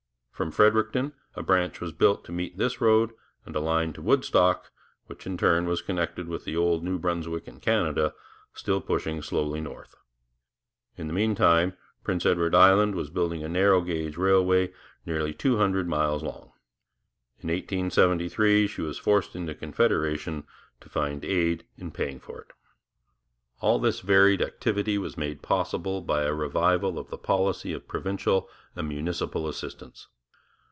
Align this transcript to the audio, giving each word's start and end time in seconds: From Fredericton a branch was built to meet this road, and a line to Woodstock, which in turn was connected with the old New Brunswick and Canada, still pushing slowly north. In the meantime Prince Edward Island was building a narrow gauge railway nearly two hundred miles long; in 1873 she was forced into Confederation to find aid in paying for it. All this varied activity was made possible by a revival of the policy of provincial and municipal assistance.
From 0.41 0.49
Fredericton 0.49 1.13
a 1.35 1.43
branch 1.43 1.79
was 1.79 1.91
built 1.91 2.25
to 2.25 2.31
meet 2.31 2.57
this 2.57 2.81
road, 2.81 3.11
and 3.45 3.55
a 3.55 3.59
line 3.59 3.93
to 3.93 4.01
Woodstock, 4.01 4.71
which 5.05 5.27
in 5.27 5.37
turn 5.37 5.67
was 5.67 5.83
connected 5.83 6.27
with 6.27 6.45
the 6.45 6.57
old 6.57 6.83
New 6.83 6.97
Brunswick 6.97 7.47
and 7.47 7.61
Canada, 7.61 8.15
still 8.51 8.81
pushing 8.81 9.21
slowly 9.21 9.61
north. 9.61 9.93
In 10.97 11.05
the 11.05 11.13
meantime 11.13 11.77
Prince 12.03 12.25
Edward 12.25 12.55
Island 12.55 12.95
was 12.95 13.11
building 13.11 13.43
a 13.43 13.47
narrow 13.47 13.81
gauge 13.81 14.17
railway 14.17 14.73
nearly 15.05 15.31
two 15.31 15.57
hundred 15.57 15.87
miles 15.87 16.23
long; 16.23 16.53
in 17.37 17.49
1873 17.49 18.65
she 18.65 18.81
was 18.81 18.97
forced 18.97 19.35
into 19.35 19.53
Confederation 19.53 20.47
to 20.79 20.89
find 20.89 21.23
aid 21.23 21.67
in 21.77 21.91
paying 21.91 22.19
for 22.19 22.41
it. 22.41 22.51
All 23.59 23.77
this 23.77 23.99
varied 23.99 24.41
activity 24.41 24.97
was 24.97 25.19
made 25.19 25.43
possible 25.43 26.01
by 26.01 26.23
a 26.23 26.33
revival 26.33 26.97
of 26.97 27.11
the 27.11 27.17
policy 27.19 27.73
of 27.73 27.87
provincial 27.87 28.49
and 28.75 28.89
municipal 28.89 29.47
assistance. 29.47 30.07